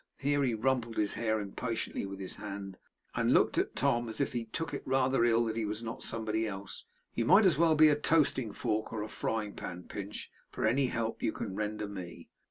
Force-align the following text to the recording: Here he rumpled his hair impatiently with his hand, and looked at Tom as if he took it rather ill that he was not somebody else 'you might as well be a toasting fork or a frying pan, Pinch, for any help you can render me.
Here 0.17 0.41
he 0.41 0.55
rumpled 0.55 0.97
his 0.97 1.13
hair 1.13 1.39
impatiently 1.39 2.07
with 2.07 2.19
his 2.19 2.37
hand, 2.37 2.79
and 3.13 3.35
looked 3.35 3.59
at 3.59 3.75
Tom 3.75 4.09
as 4.09 4.19
if 4.19 4.33
he 4.33 4.45
took 4.45 4.73
it 4.73 4.81
rather 4.83 5.23
ill 5.25 5.45
that 5.45 5.55
he 5.55 5.63
was 5.63 5.83
not 5.83 6.01
somebody 6.01 6.47
else 6.47 6.85
'you 7.13 7.23
might 7.23 7.45
as 7.45 7.59
well 7.59 7.75
be 7.75 7.89
a 7.89 7.95
toasting 7.95 8.51
fork 8.51 8.91
or 8.91 9.03
a 9.03 9.07
frying 9.07 9.53
pan, 9.53 9.83
Pinch, 9.83 10.31
for 10.49 10.65
any 10.65 10.87
help 10.87 11.21
you 11.21 11.31
can 11.31 11.55
render 11.55 11.87
me. 11.87 12.31